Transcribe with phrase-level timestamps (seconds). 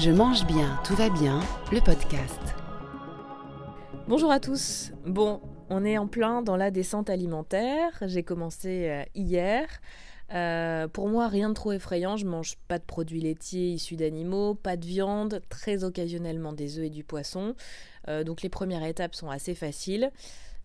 [0.00, 2.40] Je mange bien, tout va bien, le podcast.
[4.08, 4.92] Bonjour à tous.
[5.04, 7.92] Bon, on est en plein dans la descente alimentaire.
[8.06, 9.68] J'ai commencé euh, hier.
[10.32, 12.16] Euh, pour moi, rien de trop effrayant.
[12.16, 16.86] Je mange pas de produits laitiers issus d'animaux, pas de viande, très occasionnellement des œufs
[16.86, 17.54] et du poisson.
[18.08, 20.10] Euh, donc les premières étapes sont assez faciles.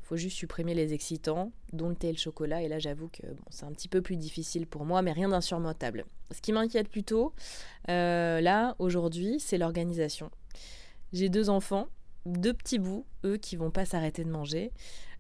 [0.06, 2.62] Faut juste supprimer les excitants, dont le thé et le chocolat.
[2.62, 6.06] Et là, j'avoue que c'est un petit peu plus difficile pour moi, mais rien d'insurmontable.
[6.30, 7.34] Ce qui m'inquiète plutôt,
[7.90, 10.30] euh, là, aujourd'hui, c'est l'organisation.
[11.12, 11.88] J'ai deux enfants,
[12.28, 14.72] deux petits bouts, eux, qui vont pas s'arrêter de manger.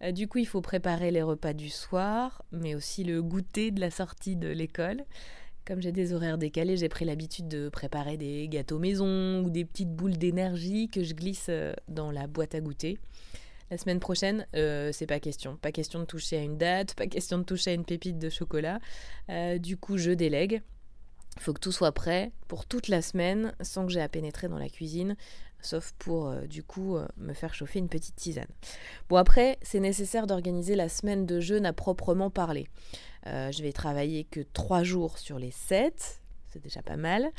[0.03, 3.81] Euh, du coup, il faut préparer les repas du soir, mais aussi le goûter de
[3.81, 5.03] la sortie de l'école.
[5.65, 9.65] Comme j'ai des horaires décalés, j'ai pris l'habitude de préparer des gâteaux maison ou des
[9.65, 12.99] petites boules d'énergie que je glisse euh, dans la boîte à goûter.
[13.71, 15.57] La semaine prochaine, euh, c'est pas question.
[15.57, 18.29] Pas question de toucher à une date, pas question de toucher à une pépite de
[18.29, 18.79] chocolat.
[19.29, 20.61] Euh, du coup, je délègue.
[21.37, 24.47] Il faut que tout soit prêt pour toute la semaine sans que j'ai à pénétrer
[24.47, 25.17] dans la cuisine,
[25.59, 28.47] sauf pour euh, du coup me faire chauffer une petite tisane.
[29.09, 32.67] Bon après, c'est nécessaire d'organiser la semaine de jeûne à proprement parler.
[33.25, 36.21] je vais travailler que trois jours sur les sept,
[36.53, 37.31] c'est déjà pas mal.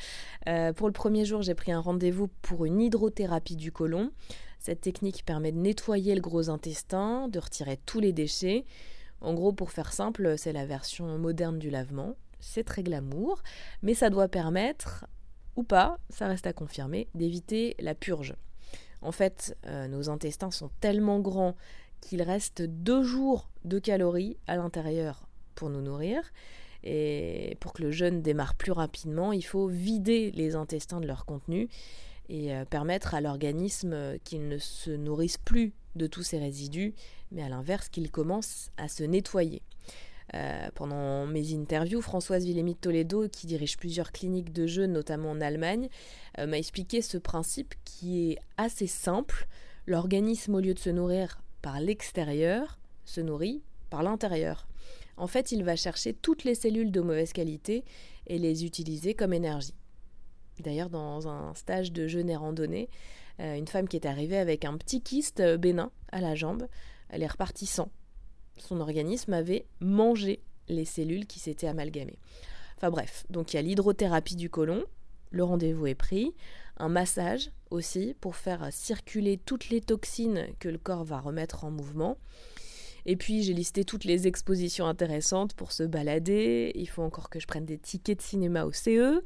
[0.75, 4.11] pour le premier jour, j'ai pris un rendez-vous pour une hydrothérapie du côlon.
[4.59, 8.65] Cette technique permet de nettoyer le gros intestin, de retirer tous les déchets.
[9.21, 12.17] En gros, pour faire simple, c'est la version moderne du lavement.
[12.41, 13.43] C'est très glamour,
[13.83, 15.07] mais ça doit permettre,
[15.57, 18.35] ou pas, ça reste à confirmer, d'éviter la purge.
[19.03, 21.55] En fait, euh, nos intestins sont tellement grands
[22.01, 26.23] qu'il reste deux jours de calories à l'intérieur pour nous nourrir.
[26.85, 31.25] Et pour que le jeûne démarre plus rapidement, il faut vider les intestins de leur
[31.25, 31.69] contenu
[32.29, 36.95] et euh, permettre à l'organisme euh, qu'il ne se nourrisse plus de tous ces résidus,
[37.31, 39.63] mais à l'inverse qu'il commence à se nettoyer.
[40.35, 45.41] Euh, pendant mes interviews, Françoise Villémy Toledo, qui dirige plusieurs cliniques de jeûne, notamment en
[45.41, 45.89] Allemagne,
[46.37, 49.47] m'a expliqué ce principe qui est assez simple.
[49.87, 54.67] L'organisme, au lieu de se nourrir par l'extérieur, se nourrit par l'intérieur.
[55.17, 57.85] En fait, il va chercher toutes les cellules de mauvaise qualité
[58.27, 59.75] et les utiliser comme énergie.
[60.63, 62.89] D'ailleurs, dans un stage de jeûne et randonnée,
[63.41, 66.67] euh, une femme qui est arrivée avec un petit kyste euh, bénin à la jambe,
[67.11, 67.91] elle est repartie sans.
[68.59, 72.19] Son organisme avait mangé les cellules qui s'étaient amalgamées.
[72.77, 74.85] Enfin bref, donc il y a l'hydrothérapie du côlon,
[75.31, 76.35] le rendez-vous est pris,
[76.79, 81.71] un massage aussi pour faire circuler toutes les toxines que le corps va remettre en
[81.71, 82.17] mouvement.
[83.07, 86.73] Et puis j'ai listé toutes les expositions intéressantes pour se balader.
[86.75, 89.23] Il faut encore que je prenne des tickets de cinéma au CE.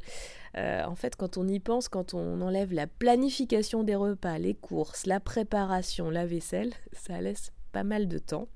[0.56, 4.54] Euh, en fait, quand on y pense, quand on enlève la planification des repas, les
[4.54, 8.48] courses, la préparation, la vaisselle, ça laisse pas mal de temps.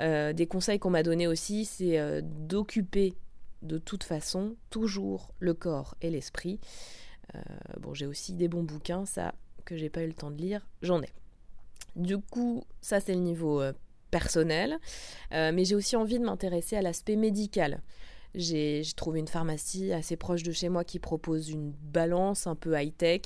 [0.00, 3.14] Euh, des conseils qu'on m'a donnés aussi, c'est euh, d'occuper
[3.62, 6.60] de toute façon toujours le corps et l'esprit.
[7.80, 9.34] bon, j'ai aussi des bons bouquins, ça
[9.64, 11.08] que j'ai pas eu le temps de lire, j'en ai.
[11.96, 13.62] Du coup, ça c'est le niveau
[14.10, 14.78] personnel,
[15.30, 17.80] mais j'ai aussi envie de m'intéresser à l'aspect médical.
[18.34, 22.78] J'ai trouvé une pharmacie assez proche de chez moi qui propose une balance un peu
[22.78, 23.20] high-tech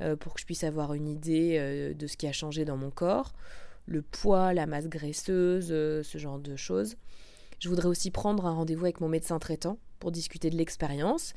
[0.00, 2.76] euh, pour que je puisse avoir une idée euh, de ce qui a changé dans
[2.76, 3.32] mon corps,
[3.86, 6.96] le poids, la masse graisseuse, ce genre de choses.
[7.58, 11.32] Je voudrais aussi prendre un rendez-vous avec mon médecin traitant pour discuter de l'expérience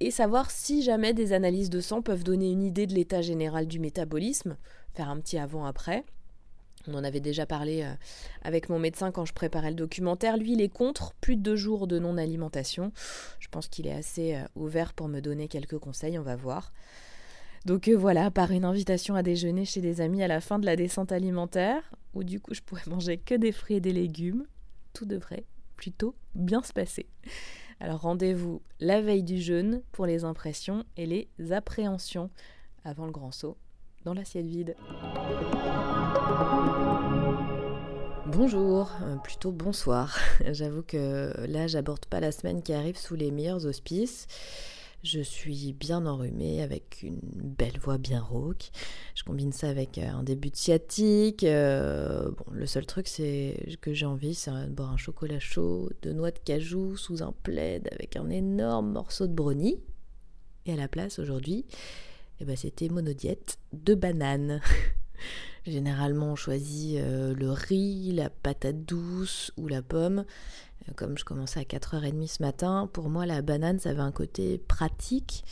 [0.00, 3.66] et savoir si jamais des analyses de sang peuvent donner une idée de l'état général
[3.66, 4.56] du métabolisme,
[4.92, 6.04] faire un petit avant-après.
[6.88, 7.92] On en avait déjà parlé euh,
[8.42, 10.36] avec mon médecin quand je préparais le documentaire.
[10.36, 12.92] Lui, il est contre plus de deux jours de non-alimentation.
[13.40, 16.72] Je pense qu'il est assez euh, ouvert pour me donner quelques conseils, on va voir.
[17.64, 20.66] Donc euh, voilà, par une invitation à déjeuner chez des amis à la fin de
[20.66, 24.46] la descente alimentaire, où du coup je pourrais manger que des fruits et des légumes,
[24.92, 25.44] tout devrait
[25.76, 27.06] plutôt bien se passer.
[27.80, 32.30] Alors rendez-vous la veille du jeûne pour les impressions et les appréhensions
[32.84, 33.56] avant le grand saut
[34.04, 34.76] dans l'assiette vide.
[38.36, 40.18] Bonjour, euh, plutôt bonsoir.
[40.50, 44.26] J'avoue que là, j'aborde pas la semaine qui arrive sous les meilleurs auspices.
[45.04, 48.72] Je suis bien enrhumée avec une belle voix bien rauque.
[49.14, 51.44] Je combine ça avec euh, un début de sciatique.
[51.44, 55.90] Euh, bon, le seul truc c'est que j'ai envie, c'est de boire un chocolat chaud,
[56.02, 59.78] de noix de cajou sous un plaid avec un énorme morceau de brownie.
[60.66, 61.66] Et à la place aujourd'hui,
[62.40, 64.60] eh ben, c'était monodiète de bananes.
[65.66, 70.24] Généralement, on choisit euh, le riz, la patate douce ou la pomme.
[70.88, 74.12] Euh, comme je commençais à 4h30 ce matin, pour moi, la banane, ça avait un
[74.12, 75.44] côté pratique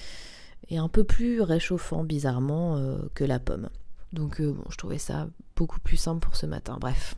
[0.68, 3.70] et un peu plus réchauffant, bizarrement, euh, que la pomme.
[4.12, 6.76] Donc, je trouvais ça beaucoup plus simple pour ce matin.
[6.78, 7.14] Bref.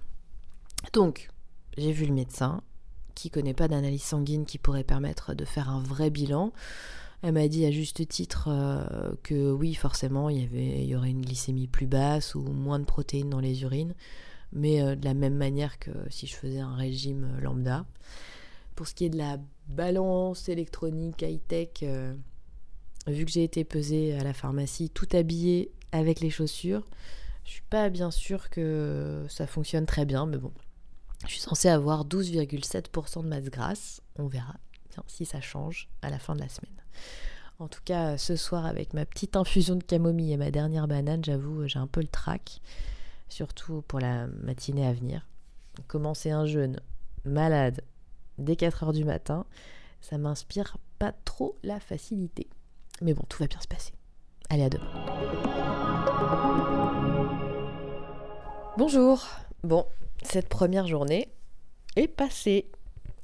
[0.93, 1.29] Donc,
[1.77, 2.63] j'ai vu le médecin
[3.17, 6.53] qui connaît pas d'analyse sanguine qui pourrait permettre de faire un vrai bilan.
[7.27, 8.51] Elle m'a dit à juste titre
[9.23, 13.41] que oui, forcément, il y, aurait une glycémie plus basse ou moins de protéines dans
[13.41, 13.95] les urines,
[14.53, 17.87] mais de la même manière que si je faisais un régime lambda.
[18.75, 19.39] Pour ce qui est de la
[19.69, 21.83] balance électronique high-tech,
[23.07, 26.85] vu que j'ai été pesée à la pharmacie, tout habillée avec les chaussures,
[27.45, 30.53] je suis pas bien sûre que ça fonctionne très bien, mais bon.
[31.27, 34.03] Je suis censée avoir 12,7% de masse grasse.
[34.17, 34.57] On verra
[35.07, 36.84] si ça change à la fin de la semaine.
[37.59, 41.25] En tout cas, ce soir, avec ma petite infusion de camomille et ma dernière banane,
[41.25, 42.61] j'avoue, j'ai un peu le trac.
[43.29, 45.27] Surtout pour la matinée à venir.
[45.87, 46.81] Commencer un jeûne
[47.25, 47.83] malade
[48.39, 49.47] dès 4 heures du matin,
[50.01, 52.49] ça m'inspire pas trop la facilité.
[53.01, 53.93] Mais bon, tout va bien se passer.
[54.51, 54.91] Allez, à demain.
[58.77, 59.27] Bonjour.
[59.63, 59.87] Bon,
[60.23, 61.33] cette première journée
[61.97, 62.71] est passée.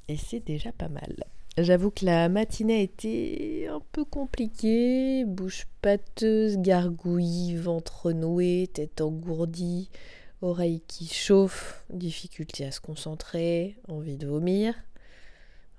[0.08, 1.24] Et c'est déjà pas mal.
[1.58, 5.24] J'avoue que la matinée a été un peu compliquée.
[5.26, 9.90] Bouche pâteuse, gargouille, ventre noué, tête engourdie,
[10.42, 14.74] oreille qui chauffe, difficulté à se concentrer, envie de vomir.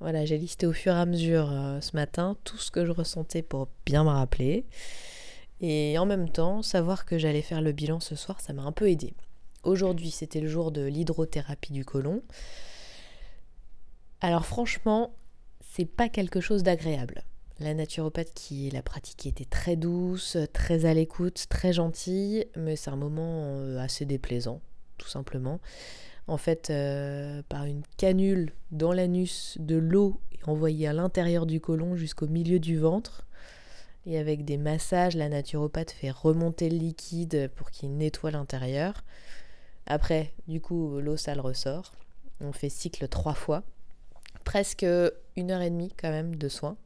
[0.02, 2.92] Voilà, j'ai listé au fur et à mesure euh, ce matin tout ce que je
[2.92, 4.66] ressentais pour bien me rappeler.
[5.62, 8.72] Et en même temps, savoir que j'allais faire le bilan ce soir, ça m'a un
[8.72, 9.14] peu aidé.
[9.64, 12.24] Aujourd'hui, c'était le jour de l'hydrothérapie du côlon.
[14.22, 15.14] Alors franchement,
[15.74, 17.24] c'est pas quelque chose d'agréable.
[17.60, 22.90] La naturopathe qui l'a pratiquée était très douce, très à l'écoute, très gentille, mais c'est
[22.90, 24.62] un moment euh, assez déplaisant,
[24.98, 25.60] tout simplement
[26.28, 31.96] en fait euh, par une canule dans l'anus de l'eau envoyée à l'intérieur du côlon
[31.96, 33.28] jusqu'au milieu du ventre.
[34.06, 39.04] Et avec des massages, la naturopathe fait remonter le liquide pour qu'il nettoie l'intérieur.
[39.86, 41.94] Après, du coup, l'eau sale ressort.
[42.40, 43.64] On fait cycle trois fois.
[44.44, 44.86] Presque
[45.36, 46.78] une heure et demie quand même de soins.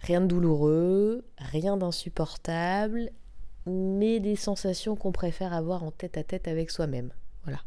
[0.00, 3.10] Rien de douloureux, rien d'insupportable,
[3.66, 7.10] mais des sensations qu'on préfère avoir en tête à tête avec soi-même.
[7.44, 7.60] Voilà.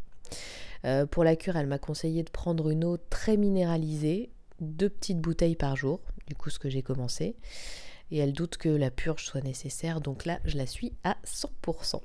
[0.85, 5.19] Euh, pour la cure, elle m'a conseillé de prendre une eau très minéralisée, deux petites
[5.19, 7.35] bouteilles par jour, du coup ce que j'ai commencé.
[8.11, 12.01] Et elle doute que la purge soit nécessaire, donc là je la suis à 100%.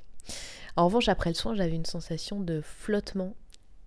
[0.77, 3.35] En revanche, après le soin, j'avais une sensation de flottement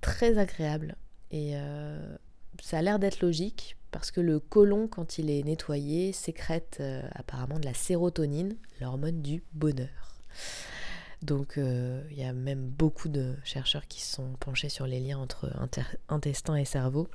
[0.02, 0.96] très agréable.
[1.32, 2.18] Et euh,
[2.62, 7.02] ça a l'air d'être logique, parce que le côlon, quand il est nettoyé, sécrète euh,
[7.14, 10.16] apparemment de la sérotonine, l'hormone du bonheur.
[11.22, 15.00] Donc euh, il y a même beaucoup de chercheurs qui se sont penchés sur les
[15.00, 15.52] liens entre
[16.08, 17.10] intestin et cerveau.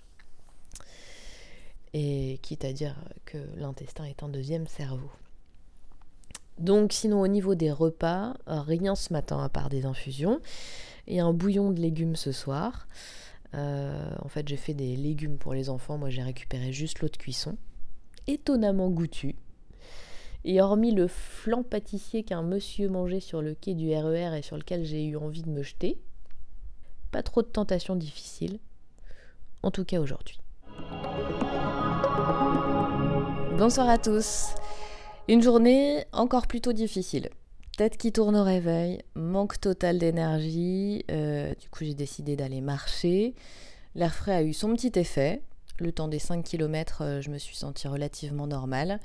[1.94, 5.11] Et quitte à dire que l'intestin est un deuxième cerveau.
[6.58, 10.41] Donc sinon au niveau des repas, rien ce matin à part des infusions
[11.06, 12.87] et un bouillon de légumes ce soir.
[13.55, 17.09] Euh, en fait j'ai fait des légumes pour les enfants, moi j'ai récupéré juste l'eau
[17.09, 17.56] de cuisson.
[18.27, 19.37] Étonnamment goûtu,
[20.45, 24.43] et hormis le flan pâtissier qu'un monsieur mangeait sur le quai du RER e et
[24.43, 25.99] sur lequel j'ai eu envie de me jeter,
[27.12, 28.59] pas trop de tentations difficiles,
[29.62, 30.39] en tout cas aujourd'hui.
[33.56, 34.49] Bonsoir à tous.
[35.29, 37.31] Une journée encore plutôt difficile.
[37.76, 41.05] Tête qui tourne au réveil, manque total d'énergie.
[41.11, 43.35] Euh, du coup, j'ai décidé d'aller marcher.
[43.97, 45.43] L'air frais a eu son petit effet.
[45.81, 49.01] Le temps des 5 km, euh, je me suis sentie relativement normale.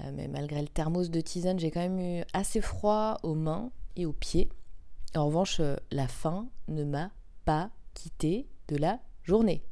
[0.00, 3.70] Euh, mais malgré le thermos de tisane, j'ai quand même eu assez froid aux mains
[3.94, 4.48] et aux pieds.
[5.14, 5.60] En revanche,
[5.92, 7.12] la faim ne m'a
[7.44, 9.62] pas quitté de la journée.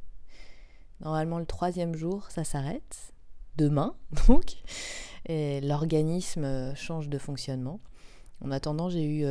[1.01, 3.13] Normalement, le troisième jour, ça s'arrête.
[3.57, 3.93] Demain,
[4.29, 4.55] donc.
[5.25, 7.81] Et l'organisme change de fonctionnement.
[8.43, 9.25] En attendant, j'ai eu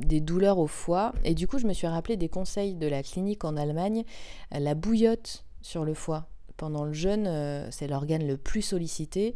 [0.00, 1.12] des douleurs au foie.
[1.24, 4.04] Et du coup, je me suis rappelé des conseils de la clinique en Allemagne.
[4.50, 6.28] La bouillotte sur le foie.
[6.56, 7.28] Pendant le jeûne,
[7.70, 9.34] c'est l'organe le plus sollicité.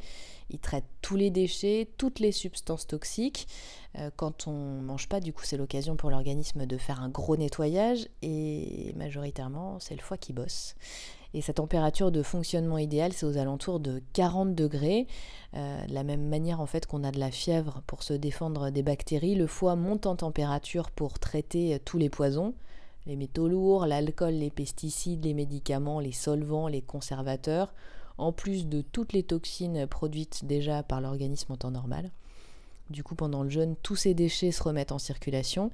[0.53, 3.49] Il traite tous les déchets, toutes les substances toxiques.
[3.99, 7.09] Euh, quand on ne mange pas, du coup, c'est l'occasion pour l'organisme de faire un
[7.09, 10.75] gros nettoyage et majoritairement, c'est le foie qui bosse.
[11.35, 15.07] Et sa température de fonctionnement idéale, c'est aux alentours de 40 degrés.
[15.55, 18.71] Euh, de la même manière en fait qu'on a de la fièvre pour se défendre
[18.71, 22.55] des bactéries, le foie monte en température pour traiter tous les poisons,
[23.07, 27.75] les métaux lourds, l'alcool, les pesticides, les médicaments, les solvants, les conservateurs
[28.19, 32.11] en plus de toutes les toxines produites déjà par l'organisme en temps normal.
[32.91, 35.71] Du coup, pendant le jeûne, tous ces déchets se remettent en circulation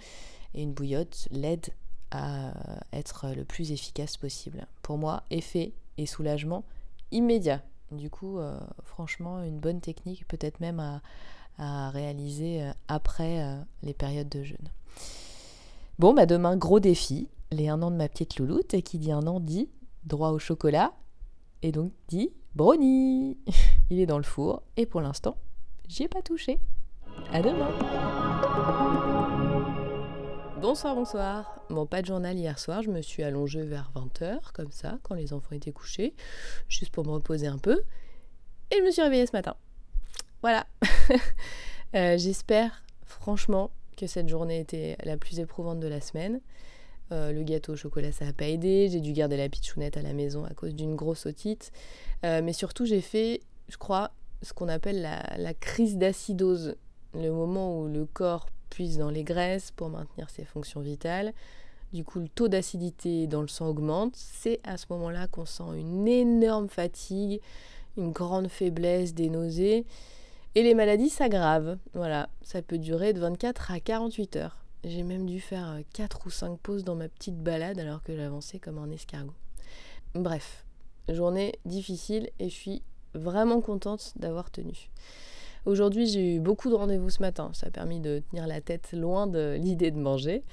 [0.54, 1.68] et une bouillotte l'aide
[2.10, 2.52] à
[2.92, 4.66] être le plus efficace possible.
[4.82, 6.64] Pour moi, effet et soulagement
[7.10, 7.62] immédiat.
[7.90, 13.94] Du coup, euh, franchement, une bonne technique, peut-être même à, réaliser euh, après euh, les
[13.94, 14.70] périodes de jeûne.
[15.98, 19.10] Bon, bah demain, gros défi, les un an de ma petite louloute, et qui dit
[19.10, 19.68] un an dit
[20.04, 20.92] droit au chocolat,
[21.62, 23.36] et donc dit brownie.
[23.90, 25.36] Il est dans le four et pour l'instant,
[25.88, 26.60] j'y ai pas touché.
[27.32, 28.86] À demain.
[30.60, 31.60] Bonsoir, bonsoir.
[31.70, 35.14] Bon, pas de journal hier soir, je me suis allongée vers 20h, comme ça, quand
[35.14, 36.14] les enfants étaient couchés,
[36.68, 37.84] juste pour me reposer un peu.
[38.72, 39.54] Et je me suis réveillée ce matin.
[40.42, 40.66] Voilà.
[41.94, 46.42] Euh, j'espère, franchement, que cette journée était la plus éprouvante de la semaine.
[47.12, 48.90] Euh, le gâteau au chocolat, ça n'a pas aidé.
[48.90, 51.72] J'ai dû garder la pitchounette à la maison à cause d'une grosse otite.
[52.26, 54.10] Euh, mais surtout, j'ai fait, je crois,
[54.42, 56.76] ce qu'on appelle la, la crise d'acidose.
[57.14, 61.32] Le moment où le corps puise dans les graisses pour maintenir ses fonctions vitales.
[61.92, 64.14] Du coup, le taux d'acidité dans le sang augmente.
[64.14, 67.40] C'est à ce moment-là qu'on sent une énorme fatigue,
[67.96, 69.86] une grande faiblesse, des nausées.
[70.54, 71.78] Et les maladies s'aggravent.
[71.94, 74.64] Voilà, ça peut durer de 24 à 48 heures.
[74.84, 78.58] J'ai même dû faire 4 ou 5 pauses dans ma petite balade alors que j'avançais
[78.58, 79.34] comme un escargot.
[80.14, 80.64] Bref,
[81.08, 82.82] journée difficile et je suis
[83.14, 84.90] vraiment contente d'avoir tenu.
[85.66, 87.50] Aujourd'hui, j'ai eu beaucoup de rendez-vous ce matin.
[87.52, 90.44] Ça a permis de tenir la tête loin de l'idée de manger.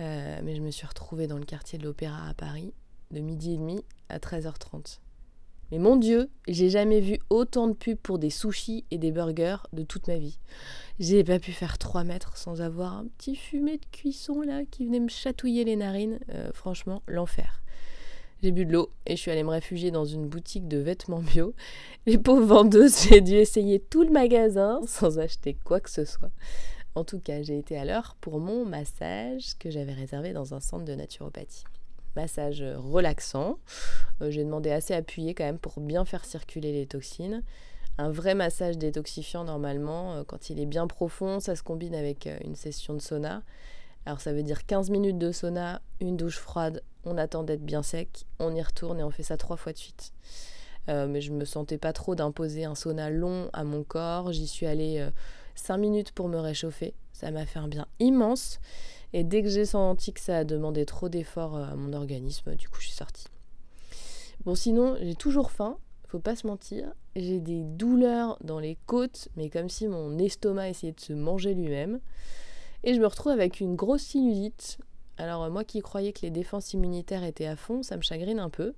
[0.00, 2.72] Euh, mais je me suis retrouvée dans le quartier de l'Opéra à Paris
[3.10, 4.98] de midi et demi à 13h30.
[5.70, 9.58] Mais mon Dieu, j'ai jamais vu autant de pubs pour des sushis et des burgers
[9.72, 10.38] de toute ma vie.
[10.98, 14.86] J'ai pas pu faire 3 mètres sans avoir un petit fumet de cuisson là qui
[14.86, 16.18] venait me chatouiller les narines.
[16.30, 17.60] Euh, franchement, l'enfer.
[18.40, 21.18] J'ai bu de l'eau et je suis allée me réfugier dans une boutique de vêtements
[21.18, 21.54] bio.
[22.06, 26.30] Les pauvres vendeuses, j'ai dû essayer tout le magasin sans acheter quoi que ce soit.
[26.94, 30.60] En tout cas, j'ai été à l'heure pour mon massage que j'avais réservé dans un
[30.60, 31.64] centre de naturopathie.
[32.14, 33.58] Massage relaxant.
[34.22, 37.42] Euh, j'ai demandé assez appuyé quand même pour bien faire circuler les toxines.
[37.98, 42.28] Un vrai massage détoxifiant normalement, euh, quand il est bien profond, ça se combine avec
[42.28, 43.42] euh, une session de sauna.
[44.06, 47.82] Alors ça veut dire 15 minutes de sauna, une douche froide, on attend d'être bien
[47.82, 50.12] sec, on y retourne et on fait ça trois fois de suite.
[50.88, 54.32] Euh, mais je me sentais pas trop d'imposer un sauna long à mon corps.
[54.32, 55.06] J'y suis allée
[55.54, 56.94] 5 euh, minutes pour me réchauffer.
[57.12, 58.58] Ça m'a fait un bien immense.
[59.12, 62.54] Et dès que j'ai senti que ça a demandé trop d'efforts euh, à mon organisme,
[62.54, 63.26] du coup je suis sortie.
[64.44, 66.92] Bon sinon, j'ai toujours faim, faut pas se mentir.
[67.16, 71.54] J'ai des douleurs dans les côtes, mais comme si mon estomac essayait de se manger
[71.54, 72.00] lui-même.
[72.84, 74.78] Et je me retrouve avec une grosse sinusite.
[75.18, 78.38] Alors euh, moi qui croyais que les défenses immunitaires étaient à fond, ça me chagrine
[78.38, 78.74] un peu.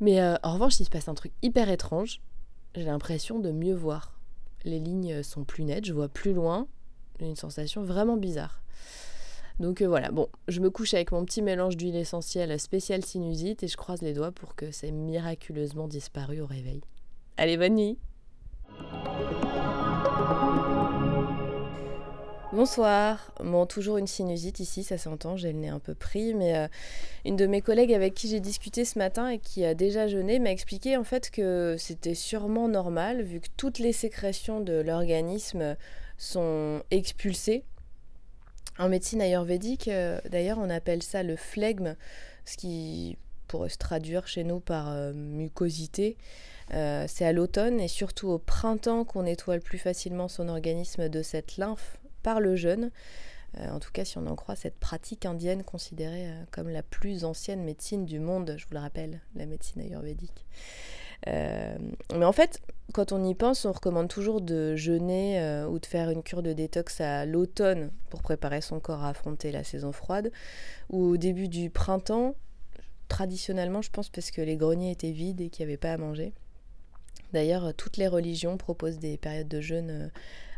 [0.00, 2.20] Mais euh, en revanche, il se passe un truc hyper étrange.
[2.74, 4.18] J'ai l'impression de mieux voir.
[4.64, 6.66] Les lignes sont plus nettes, je vois plus loin.
[7.18, 8.62] J'ai une sensation vraiment bizarre.
[9.58, 13.62] Donc euh, voilà, bon, je me couche avec mon petit mélange d'huile essentielle spéciale sinusite
[13.62, 16.80] et je croise les doigts pour que c'est miraculeusement disparu au réveil.
[17.36, 17.98] Allez, bonne nuit
[22.52, 23.32] Bonsoir.
[23.42, 26.68] Bon, toujours une sinusite ici, ça s'entend, j'ai le nez un peu pris, mais euh,
[27.24, 30.38] une de mes collègues avec qui j'ai discuté ce matin et qui a déjà jeûné
[30.38, 35.78] m'a expliqué en fait que c'était sûrement normal vu que toutes les sécrétions de l'organisme
[36.18, 37.64] sont expulsées.
[38.78, 41.96] En médecine ayurvédique, euh, d'ailleurs, on appelle ça le flegme,
[42.44, 43.16] ce qui
[43.48, 46.18] pourrait se traduire chez nous par euh, mucosité.
[46.68, 51.56] c'est à l'automne et surtout au printemps qu'on nettoie plus facilement son organisme de cette
[51.56, 52.90] lymphe par le jeûne.
[53.58, 56.82] Euh, en tout cas, si on en croit cette pratique indienne considérée euh, comme la
[56.82, 60.46] plus ancienne médecine du monde, je vous le rappelle, la médecine ayurvédique.
[61.28, 61.76] Euh,
[62.16, 62.60] mais en fait,
[62.94, 66.52] quand on y pense, on recommande toujours de jeûner ou de faire une cure de
[66.52, 70.32] détox à l'automne pour préparer son corps à affronter la saison froide,
[70.90, 72.34] ou au début du printemps,
[73.06, 75.96] traditionnellement, je pense parce que les greniers étaient vides et qu'il n'y avait pas à
[75.96, 76.32] manger.
[77.32, 80.10] D'ailleurs, toutes les religions proposent des périodes de jeûne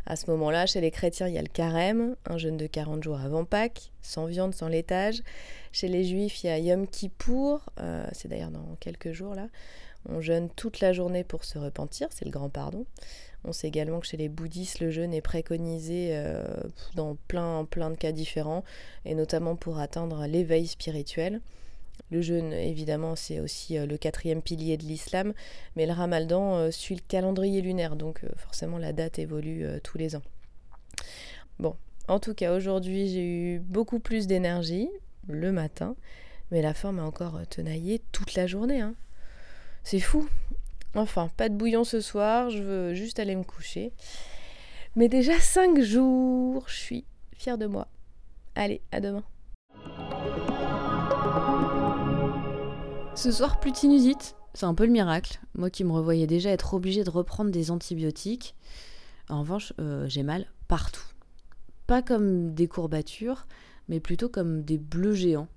[0.07, 3.03] à ce moment-là, chez les chrétiens, il y a le carême, un jeûne de 40
[3.03, 5.23] jours avant Pâques, sans viande, sans laitage.
[5.71, 9.47] Chez les juifs, il y a Yom Kippour, euh, c'est d'ailleurs dans quelques jours là.
[10.07, 12.85] On jeûne toute la journée pour se repentir, c'est le grand pardon.
[13.43, 16.43] On sait également que chez les bouddhistes, le jeûne est préconisé euh,
[16.93, 18.63] dans plein, plein de cas différents,
[19.05, 21.41] et notamment pour atteindre l'éveil spirituel.
[22.11, 25.33] Le jeûne, évidemment, c'est aussi euh, le quatrième pilier de l'islam,
[25.75, 29.97] mais le ramadan euh, suit le calendrier lunaire, donc euh, forcément la date évolue tous
[29.97, 30.21] les ans.
[31.59, 31.75] Bon,
[32.07, 34.89] en tout cas, aujourd'hui, j'ai eu beaucoup plus d'énergie
[35.27, 35.95] le matin,
[36.51, 38.81] mais la forme a encore tenaillé toute la journée.
[38.81, 38.93] Hein.
[39.83, 40.29] C'est fou.
[40.93, 43.91] Enfin, pas de bouillon ce soir, je veux juste aller me coucher.
[44.95, 47.87] Mais déjà 5 jours, je suis fière de moi.
[48.53, 49.23] Allez, à demain.
[53.15, 54.35] Ce soir, plus de sinusite.
[54.53, 55.39] C'est un peu le miracle.
[55.55, 58.55] Moi qui me revoyais déjà être obligée de reprendre des antibiotiques.
[59.29, 61.05] En revanche, euh, j'ai mal partout.
[61.87, 63.47] Pas comme des courbatures,
[63.87, 65.47] mais plutôt comme des bleus géants.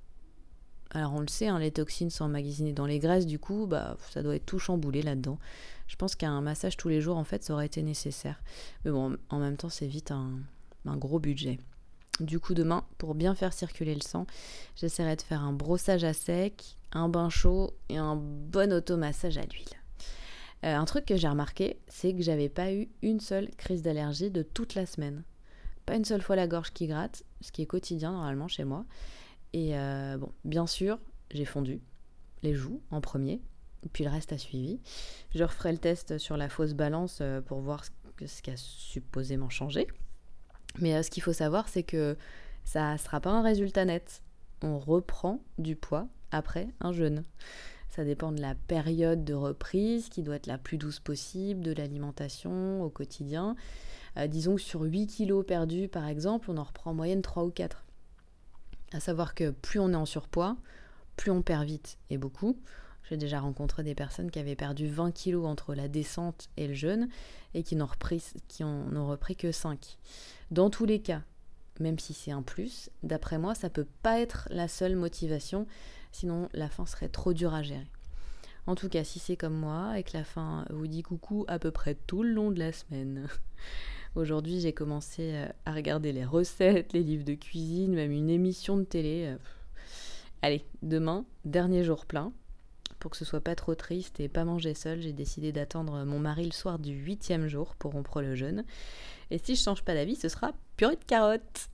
[0.90, 3.96] Alors on le sait, hein, les toxines sont emmagasinées dans les graisses, du coup, bah,
[4.10, 5.38] ça doit être tout chamboulé là-dedans.
[5.86, 8.40] Je pense qu'un massage tous les jours, en fait, ça aurait été nécessaire.
[8.84, 10.30] Mais bon, en même temps, c'est vite un,
[10.86, 11.58] gros budget.
[12.20, 14.26] Du coup, demain, pour bien faire circuler le sang,
[14.76, 19.42] j'essaierai de faire un brossage à sec, un bain chaud et un bon automassage à
[19.42, 19.78] l'huile.
[20.64, 24.30] Euh, un truc que j'ai remarqué, c'est que j'avais pas eu une seule crise d'allergie
[24.30, 25.22] de toute la semaine.
[25.86, 28.84] Pas une seule fois la gorge qui gratte, ce qui est quotidien normalement chez moi.
[29.52, 30.98] Et euh, bien sûr,
[31.30, 31.80] j'ai fondu
[32.42, 33.40] les joues en premier,
[33.92, 34.80] puis le reste a suivi.
[35.34, 39.48] Je referai le test sur la fausse balance euh, pour voir ce, qui a supposément
[39.48, 39.86] changé.
[40.78, 42.16] Mais euh, ce qu'il faut savoir, c'est que
[42.64, 44.22] ça ne sera pas un résultat net.
[44.62, 47.22] On reprend du poids après un jeûne.
[47.88, 51.72] Ça dépend de la période de reprise qui doit être la plus douce possible, de
[51.72, 53.56] l'alimentation au quotidien.
[54.28, 57.50] disons que sur 8 kilos perdus, par exemple, on en reprend en moyenne 3 ou
[57.50, 57.84] 4.
[58.92, 60.56] À savoir que plus on est en surpoids,
[61.16, 62.58] plus on perd vite et beaucoup.
[63.08, 66.74] J'ai déjà rencontré des personnes qui avaient perdu 20 kilos entre la descente et le
[66.74, 67.08] jeûne
[67.54, 69.98] et qui n'ont repris, qui repris que 5.
[70.50, 71.22] Dans tous les cas,
[71.80, 75.66] même si c'est un plus, d'après moi, ça peut pas être la seule motivation,
[76.12, 77.86] sinon la fin serait trop dure à gérer.
[78.66, 81.58] En tout cas, si c'est comme moi et que la fin vous dit coucou à
[81.58, 83.26] peu près tout le long de la semaine,
[84.14, 88.76] Aujourd'hui, j'ai commencé euh, à regarder les recettes, les livres de cuisine, même une émission
[88.76, 89.26] de télé.
[89.26, 89.36] Euh,
[90.40, 92.32] Allez, demain, dernier jour plein.
[92.98, 96.18] Pour que ce soit pas trop triste et pas manger seul, j'ai décidé d'attendre mon
[96.18, 98.64] mari le soir du huitième jour pour rompre le jeûne.
[99.30, 101.68] Et si je change pas d'avis, ce sera purée de carottes.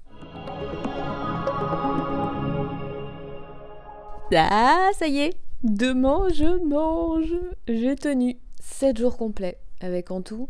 [4.36, 7.34] Ah, ça y est, demain je mange.
[7.68, 10.48] J'ai tenu 7 jours complets avec en tout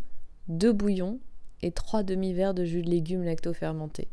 [0.49, 1.21] deux bouillons,
[1.62, 4.09] et 3 demi-verres de jus de légumes lacto-fermentés.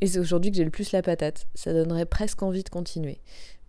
[0.00, 1.46] Et c'est aujourd'hui que j'ai le plus la patate.
[1.54, 3.18] Ça donnerait presque envie de continuer.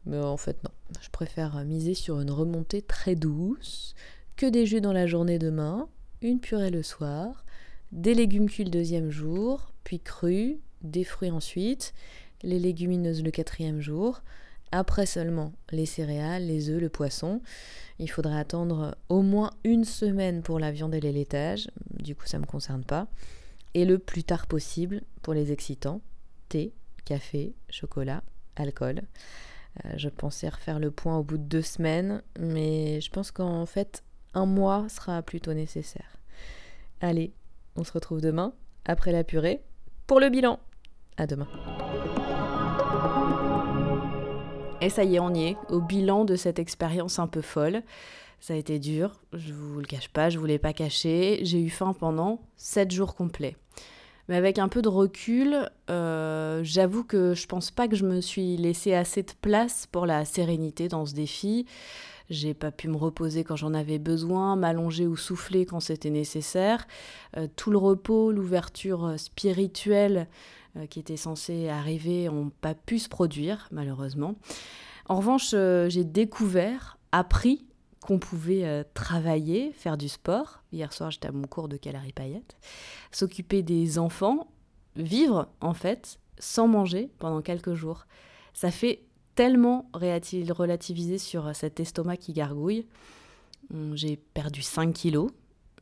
[0.08, 0.72] Mais en fait, non.
[1.02, 3.94] Je préfère miser sur une remontée très douce,
[4.38, 5.90] que des jus dans la journée demain,
[6.22, 7.46] une purée le soir,
[7.92, 11.94] des légumes cuits le deuxième jour, puis crus, des fruits ensuite,
[12.44, 14.22] les légumineuses le quatrième jour,
[14.72, 17.42] après seulement les céréales, les œufs, le poisson.
[18.00, 22.28] Il faudrait attendre au moins une semaine pour la viande et les laitages, du coup
[22.28, 23.08] ça ne me concerne pas.
[23.74, 26.02] Et le plus tard possible pour les excitants,
[26.50, 26.74] thé,
[27.06, 28.24] café, chocolat,
[28.56, 29.02] alcool.
[29.86, 33.66] Euh, je pensais refaire le point au bout de deux semaines, mais je pense qu'en
[33.66, 36.18] fait un mois sera plutôt nécessaire.
[37.02, 37.34] Allez,
[37.76, 38.54] on se retrouve demain,
[38.86, 39.62] après la purée,
[40.06, 40.60] pour le bilan.
[41.18, 41.48] À demain.
[44.82, 47.82] Et ça y est, on y est, au bilan de cette expérience un peu folle.
[48.40, 51.40] Ça a été dur, je vous le cache pas, je vous l'ai pas caché.
[51.42, 53.56] J'ai eu faim pendant 7 jours complets.
[54.28, 58.20] Mais avec un peu de recul, euh, j'avoue que je pense pas que je me
[58.20, 61.66] suis laissé assez de place pour la sérénité dans ce défi.
[62.30, 66.86] J'ai pas pu me reposer quand j'en avais besoin, m'allonger ou souffler quand c'était nécessaire.
[67.38, 70.28] Euh, tout le repos, l'ouverture spirituelle
[70.76, 74.36] euh, qui étaient censés arriver n'ont pas pu se produire, malheureusement.
[75.08, 77.67] En revanche, j'ai découvert, appris
[78.08, 80.64] qu'on pouvait euh, travailler, faire du sport.
[80.72, 82.56] Hier soir, j'étais à mon cours de calories paillettes.
[83.12, 84.48] S'occuper des enfants,
[84.96, 88.06] vivre en fait, sans manger pendant quelques jours.
[88.54, 89.02] Ça fait
[89.36, 92.88] tellement relativiser sur cet estomac qui gargouille.
[93.74, 95.30] Hum, j'ai perdu 5 kilos,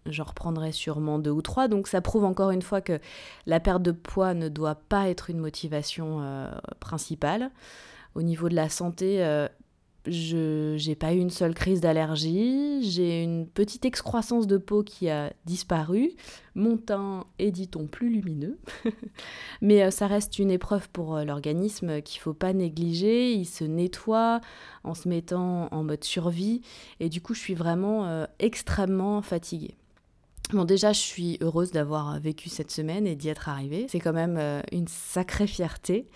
[0.08, 1.68] j'en reprendrai sûrement deux ou trois.
[1.68, 3.00] Donc ça prouve encore une fois que
[3.46, 7.52] la perte de poids ne doit pas être une motivation euh, principale.
[8.16, 9.48] Au niveau de la santé, euh,
[10.08, 15.10] je n'ai pas eu une seule crise d'allergie, j'ai une petite excroissance de peau qui
[15.10, 16.12] a disparu,
[16.56, 18.58] mon teint est, dit-on, plus lumineux,
[19.62, 24.42] mais euh, ça reste une épreuve pour l'organisme qu'il faut pas négliger, il se nettoie
[24.84, 26.62] en se mettant en mode survie,
[27.00, 29.76] et du coup je suis vraiment extrêmement fatiguée.
[30.54, 33.88] Bon, déjà, je suis heureuse d'avoir vécu cette semaine et d'y être arrivée.
[33.90, 36.08] C'est quand même euh, une sacrée fierté.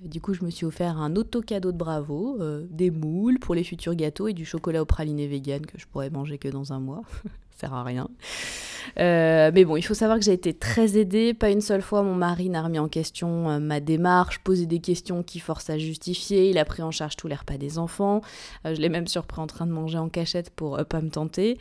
[0.00, 3.64] Du coup, je me suis offert un auto-cadeau de bravo, euh, des moules pour les
[3.64, 6.80] futurs gâteaux et du chocolat au praliné vegan que je pourrais manger que dans un
[6.80, 7.02] mois.
[7.60, 8.08] Sert à rien.
[8.98, 11.34] Euh, mais bon, il faut savoir que j'ai été très aidée.
[11.34, 14.80] Pas une seule fois, mon mari n'a remis en question euh, ma démarche, posé des
[14.80, 16.50] questions qui forcent à justifier.
[16.50, 18.22] Il a pris en charge tous les repas des enfants.
[18.66, 21.58] Euh, je l'ai même surpris en train de manger en cachette pour pas me tenter.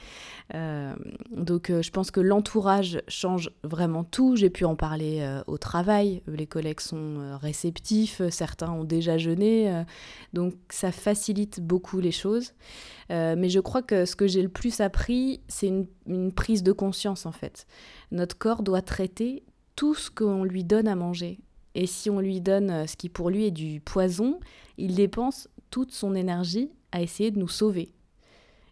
[1.32, 4.36] donc, je pense que l'entourage change vraiment tout.
[4.36, 6.22] J'ai pu en parler au travail.
[6.28, 8.22] Les collègues sont réceptifs.
[8.30, 9.84] Certains ont déjà jeûné.
[10.34, 12.54] donc, ça facilite beaucoup les choses.
[13.10, 16.72] mais je crois que ce que j'ai le plus appris, c'est une, une prise de
[16.72, 17.68] conscience en fait.
[18.12, 19.44] Notre corps doit traiter
[19.76, 21.40] tout ce qu'on lui donne à manger.
[21.76, 24.40] Et si on lui donne euh, ce qui pour lui est du poison,
[24.78, 27.94] il dépense toute son énergie à essayer de nous sauver.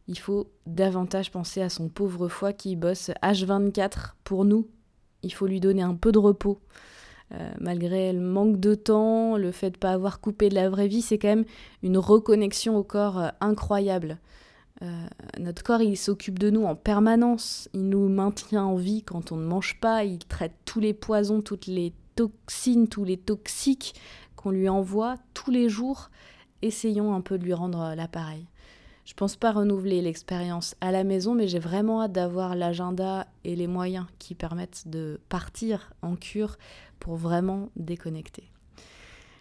[0.07, 4.67] Il faut davantage penser à son pauvre foie qui bosse H24 pour nous.
[5.21, 6.59] Il faut lui donner un peu de repos.
[7.33, 10.69] Euh, malgré le manque de temps, le fait de ne pas avoir coupé de la
[10.69, 11.45] vraie vie, c'est quand même
[11.83, 14.17] une reconnexion au corps euh, incroyable.
[14.83, 15.07] Euh,
[15.39, 17.69] notre corps, il s'occupe de nous en permanence.
[17.73, 20.03] Il nous maintient en vie quand on ne mange pas.
[20.03, 23.95] Il traite tous les poisons, toutes les toxines, tous les toxiques
[24.35, 26.09] qu'on lui envoie tous les jours.
[26.61, 28.47] Essayons un peu de lui rendre l'appareil.
[29.05, 33.55] Je pense pas renouveler l'expérience à la maison, mais j'ai vraiment hâte d'avoir l'agenda et
[33.55, 36.57] les moyens qui permettent de partir en cure
[36.99, 38.51] pour vraiment déconnecter.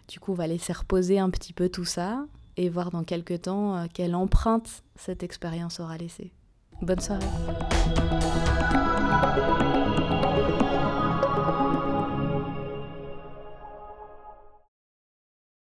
[0.07, 2.25] Du coup, on va laisser reposer un petit peu tout ça
[2.57, 6.31] et voir dans quelques temps euh, quelle empreinte cette expérience aura laissé.
[6.81, 7.25] Bonne soirée.